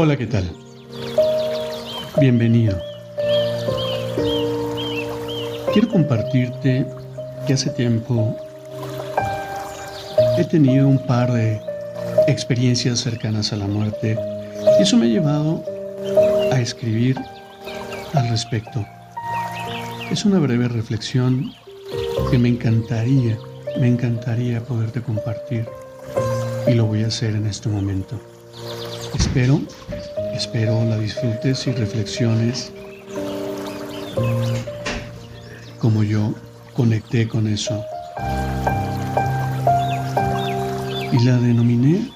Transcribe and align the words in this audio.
Hola, 0.00 0.16
¿qué 0.16 0.28
tal? 0.28 0.48
Bienvenido. 2.20 2.78
Quiero 5.72 5.88
compartirte 5.88 6.86
que 7.44 7.52
hace 7.52 7.70
tiempo 7.70 8.36
he 10.38 10.44
tenido 10.44 10.86
un 10.86 11.04
par 11.04 11.32
de 11.32 11.60
experiencias 12.28 13.00
cercanas 13.00 13.52
a 13.52 13.56
la 13.56 13.66
muerte 13.66 14.16
y 14.78 14.82
eso 14.84 14.96
me 14.96 15.06
ha 15.06 15.08
llevado 15.08 15.64
a 16.52 16.60
escribir 16.60 17.16
al 18.14 18.28
respecto. 18.28 18.86
Es 20.12 20.24
una 20.24 20.38
breve 20.38 20.68
reflexión 20.68 21.52
que 22.30 22.38
me 22.38 22.50
encantaría, 22.50 23.36
me 23.80 23.88
encantaría 23.88 24.60
poderte 24.60 25.02
compartir 25.02 25.66
y 26.68 26.74
lo 26.74 26.86
voy 26.86 27.02
a 27.02 27.08
hacer 27.08 27.34
en 27.34 27.48
este 27.48 27.68
momento. 27.68 28.37
Espero, 29.14 29.60
espero 30.34 30.84
la 30.84 30.98
disfrutes 30.98 31.66
y 31.66 31.72
reflexiones 31.72 32.72
como 35.78 36.02
yo 36.02 36.34
conecté 36.74 37.28
con 37.28 37.46
eso. 37.46 37.84
Y 41.12 41.24
la 41.24 41.36
denominé 41.38 42.10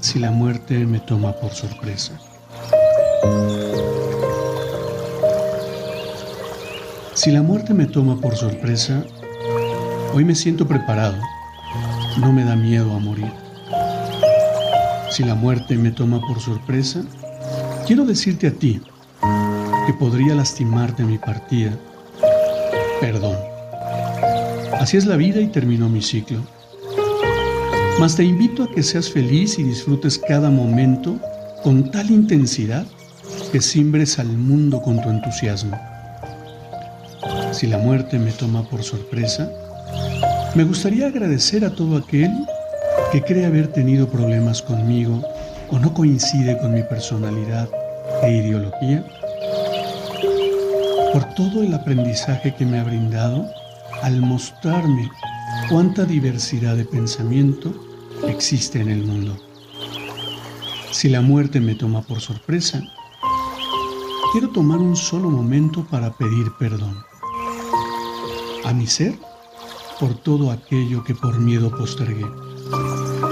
Si 0.00 0.18
la 0.18 0.30
muerte 0.30 0.86
me 0.86 1.00
toma 1.00 1.32
por 1.32 1.50
sorpresa. 1.52 2.20
Si 7.14 7.30
la 7.30 7.42
muerte 7.42 7.72
me 7.72 7.86
toma 7.86 8.20
por 8.20 8.36
sorpresa, 8.36 9.02
hoy 10.12 10.24
me 10.24 10.34
siento 10.34 10.68
preparado. 10.68 11.16
No 12.18 12.32
me 12.32 12.44
da 12.44 12.54
miedo 12.54 12.94
a 12.94 12.98
morir. 12.98 13.43
Si 15.14 15.22
la 15.22 15.36
muerte 15.36 15.76
me 15.76 15.92
toma 15.92 16.20
por 16.20 16.40
sorpresa, 16.40 17.04
quiero 17.86 18.04
decirte 18.04 18.48
a 18.48 18.50
ti 18.50 18.80
que 19.86 19.92
podría 19.92 20.34
lastimarte 20.34 21.04
mi 21.04 21.18
partida. 21.18 21.70
Perdón. 23.00 23.36
Así 24.80 24.96
es 24.96 25.06
la 25.06 25.14
vida 25.14 25.40
y 25.40 25.46
terminó 25.46 25.88
mi 25.88 26.02
ciclo. 26.02 26.40
Mas 28.00 28.16
te 28.16 28.24
invito 28.24 28.64
a 28.64 28.70
que 28.72 28.82
seas 28.82 29.08
feliz 29.08 29.56
y 29.60 29.62
disfrutes 29.62 30.18
cada 30.18 30.50
momento 30.50 31.16
con 31.62 31.92
tal 31.92 32.10
intensidad 32.10 32.84
que 33.52 33.60
simbres 33.60 34.18
al 34.18 34.26
mundo 34.26 34.82
con 34.82 35.00
tu 35.00 35.10
entusiasmo. 35.10 35.78
Si 37.52 37.68
la 37.68 37.78
muerte 37.78 38.18
me 38.18 38.32
toma 38.32 38.68
por 38.68 38.82
sorpresa, 38.82 39.48
me 40.56 40.64
gustaría 40.64 41.06
agradecer 41.06 41.64
a 41.64 41.70
todo 41.70 41.98
aquel 41.98 42.32
que 43.12 43.22
cree 43.22 43.46
haber 43.46 43.68
tenido 43.68 44.08
problemas 44.08 44.62
conmigo 44.62 45.22
o 45.70 45.78
no 45.78 45.92
coincide 45.94 46.58
con 46.58 46.74
mi 46.74 46.82
personalidad 46.82 47.68
e 48.22 48.30
ideología, 48.30 49.04
por 51.12 51.24
todo 51.34 51.62
el 51.62 51.72
aprendizaje 51.74 52.54
que 52.54 52.66
me 52.66 52.78
ha 52.78 52.84
brindado 52.84 53.46
al 54.02 54.20
mostrarme 54.20 55.10
cuánta 55.68 56.04
diversidad 56.04 56.76
de 56.76 56.84
pensamiento 56.84 57.72
existe 58.26 58.80
en 58.80 58.90
el 58.90 59.04
mundo. 59.04 59.36
Si 60.90 61.08
la 61.08 61.20
muerte 61.20 61.60
me 61.60 61.74
toma 61.74 62.02
por 62.02 62.20
sorpresa, 62.20 62.82
quiero 64.32 64.50
tomar 64.50 64.78
un 64.78 64.96
solo 64.96 65.30
momento 65.30 65.84
para 65.90 66.12
pedir 66.12 66.52
perdón. 66.58 66.96
A 68.64 68.72
mi 68.72 68.86
ser 68.86 69.14
por 70.00 70.14
todo 70.14 70.50
aquello 70.50 71.04
que 71.04 71.14
por 71.14 71.38
miedo 71.38 71.70
postergué 71.70 72.26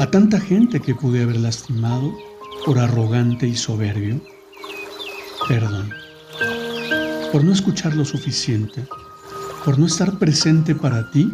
a 0.03 0.11
tanta 0.11 0.41
gente 0.41 0.81
que 0.81 0.97
pude 0.97 1.23
haber 1.23 1.37
lastimado 1.37 2.13
por 2.67 2.81
arrogante 2.81 3.47
y 3.47 3.55
soberbio. 3.55 4.21
Perdón. 5.47 5.91
Por 7.31 7.45
no 7.45 7.53
escuchar 7.53 7.95
lo 7.95 8.05
suficiente, 8.05 8.85
por 9.65 9.79
no 9.79 9.87
estar 9.87 10.19
presente 10.19 10.75
para 10.75 11.09
ti 11.13 11.31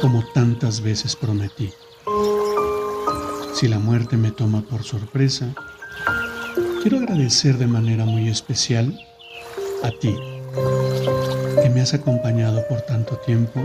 como 0.00 0.24
tantas 0.34 0.80
veces 0.80 1.14
prometí. 1.14 1.70
Si 3.54 3.68
la 3.68 3.78
muerte 3.78 4.16
me 4.16 4.32
toma 4.32 4.62
por 4.62 4.82
sorpresa, 4.82 5.54
quiero 6.82 6.98
agradecer 6.98 7.56
de 7.56 7.68
manera 7.68 8.04
muy 8.04 8.28
especial 8.28 8.98
a 9.84 9.92
ti, 9.92 10.12
que 11.62 11.70
me 11.70 11.82
has 11.82 11.94
acompañado 11.94 12.66
por 12.68 12.80
tanto 12.80 13.16
tiempo 13.18 13.64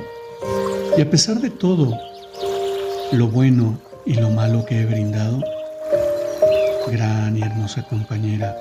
y 0.96 1.02
a 1.02 1.10
pesar 1.10 1.42
de 1.42 1.50
todo, 1.50 1.98
lo 3.14 3.28
bueno 3.30 3.82
y 4.06 4.16
lo 4.16 4.30
malo 4.30 4.66
que 4.66 4.82
he 4.82 4.86
brindado? 4.86 5.42
Gran 6.92 7.38
y 7.38 7.42
hermosa 7.42 7.84
compañera, 7.84 8.56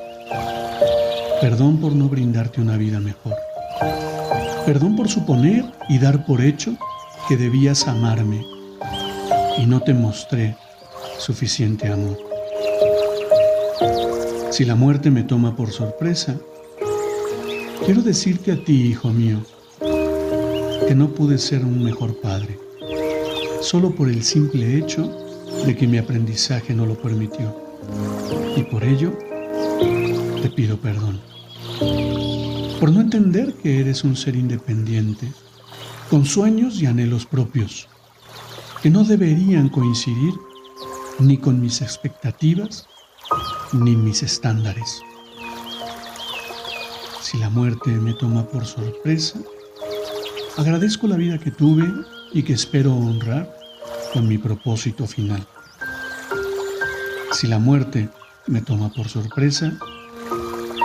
perdón 1.41 1.81
por 1.81 1.93
no 1.93 2.09
brindarte 2.09 2.61
una 2.61 2.77
vida 2.77 3.01
mejor. 3.01 3.35
Perdón 4.65 4.97
por 4.97 5.09
suponer 5.09 5.65
y 5.89 5.99
dar 5.99 6.25
por 6.25 6.41
hecho 6.41 6.77
que 7.29 7.37
debías 7.37 7.89
amarme 7.89 8.45
y 9.59 9.67
no 9.67 9.81
te 9.83 9.93
mostré 9.93 10.57
suficiente 11.19 11.89
amor. 11.89 12.17
Si 14.51 14.65
la 14.65 14.77
muerte 14.77 15.11
me 15.11 15.25
toma 15.25 15.57
por 15.57 15.73
sorpresa, 15.73 16.37
quiero 17.85 18.03
decirte 18.03 18.53
a 18.53 18.65
ti, 18.65 18.87
hijo 18.87 19.09
mío, 19.11 19.43
que 20.87 20.95
no 20.95 21.09
pude 21.09 21.39
ser 21.39 21.65
un 21.65 21.83
mejor 21.83 22.21
padre, 22.21 22.59
solo 23.61 23.95
por 23.95 24.09
el 24.09 24.23
simple 24.23 24.79
hecho 24.79 25.22
de 25.67 25.77
que 25.77 25.87
mi 25.87 25.99
aprendizaje 25.99 26.75
no 26.75 26.87
lo 26.87 27.01
permitió. 27.01 27.57
Y 28.57 28.63
por 28.65 28.85
ello 28.85 29.17
te 30.43 30.51
pido 30.51 30.77
perdón. 30.79 31.21
Por 32.81 32.91
no 32.91 33.01
entender 33.01 33.55
que 33.55 33.81
eres 33.81 34.03
un 34.03 34.17
ser 34.17 34.35
independiente, 34.35 35.33
con 36.11 36.25
sueños 36.25 36.83
y 36.83 36.87
anhelos 36.87 37.27
propios, 37.27 37.89
que 38.83 38.91
no 38.91 39.05
deberían 39.05 39.69
coincidir 39.69 40.35
ni 41.21 41.39
con 41.39 41.61
mis 41.61 41.81
expectativas 41.81 42.87
ni 43.73 43.97
mis 43.97 44.23
estándares. 44.23 45.01
Si 47.21 47.39
la 47.39 47.49
muerte 47.49 47.91
me 47.91 48.13
toma 48.15 48.45
por 48.45 48.67
sorpresa, 48.67 49.39
agradezco 50.57 51.07
la 51.07 51.17
vida 51.17 51.39
que 51.39 51.51
tuve 51.51 51.89
y 52.33 52.43
que 52.43 52.55
espero 52.55 52.95
honrar 52.95 53.62
con 54.13 54.29
mi 54.29 54.39
propósito 54.39 55.07
final. 55.07 55.47
Si 57.33 57.47
la 57.47 57.59
muerte 57.59 58.09
me 58.47 58.61
toma 58.61 58.93
por 58.93 59.09
sorpresa, 59.09 59.73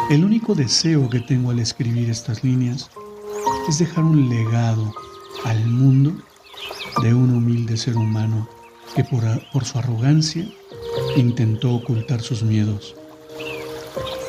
el 0.09 0.23
único 0.23 0.55
deseo 0.55 1.09
que 1.09 1.19
tengo 1.19 1.51
al 1.51 1.59
escribir 1.59 2.09
estas 2.09 2.43
líneas 2.43 2.89
es 3.67 3.79
dejar 3.79 4.05
un 4.05 4.29
legado 4.29 4.93
al 5.43 5.65
mundo 5.65 6.13
de 7.01 7.13
un 7.13 7.35
humilde 7.35 7.75
ser 7.75 7.97
humano 7.97 8.47
que 8.95 9.03
por, 9.03 9.23
por 9.51 9.65
su 9.65 9.77
arrogancia 9.77 10.47
intentó 11.17 11.75
ocultar 11.75 12.21
sus 12.21 12.43
miedos. 12.43 12.95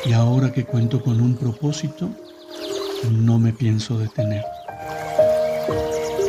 Y 0.05 0.13
ahora 0.13 0.51
que 0.51 0.65
cuento 0.65 1.01
con 1.01 1.21
un 1.21 1.35
propósito, 1.35 2.09
no 3.09 3.39
me 3.39 3.53
pienso 3.53 3.97
detener. 3.97 4.43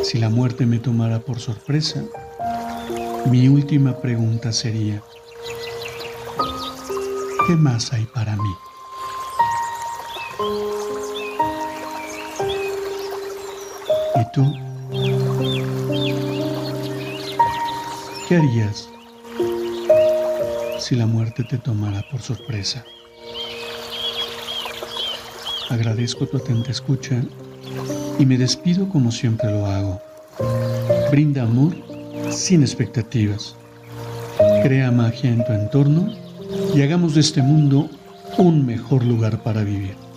Si 0.04 0.18
la 0.18 0.28
muerte 0.28 0.66
me 0.66 0.78
tomara 0.78 1.20
por 1.20 1.40
sorpresa, 1.40 2.04
mi 3.26 3.48
última 3.48 3.96
pregunta 4.00 4.52
sería, 4.52 5.02
¿qué 7.46 7.54
más 7.54 7.92
hay 7.92 8.04
para 8.06 8.36
mí? 8.36 8.54
¿Y 14.16 14.32
tú? 14.32 14.52
¿Qué 18.28 18.36
harías 18.36 18.88
si 20.78 20.94
la 20.96 21.06
muerte 21.06 21.44
te 21.44 21.58
tomara 21.58 22.02
por 22.10 22.22
sorpresa? 22.22 22.84
Agradezco 25.68 26.26
tu 26.26 26.38
atenta 26.38 26.70
escucha 26.70 27.22
y 28.18 28.26
me 28.26 28.38
despido 28.38 28.88
como 28.88 29.12
siempre 29.12 29.50
lo 29.50 29.66
hago. 29.66 30.00
Brinda 31.10 31.42
amor 31.42 31.89
sin 32.30 32.62
expectativas. 32.62 33.56
Crea 34.62 34.90
magia 34.90 35.30
en 35.30 35.44
tu 35.44 35.52
entorno 35.52 36.12
y 36.74 36.82
hagamos 36.82 37.14
de 37.14 37.20
este 37.20 37.42
mundo 37.42 37.88
un 38.38 38.64
mejor 38.64 39.04
lugar 39.04 39.42
para 39.42 39.62
vivir. 39.64 40.09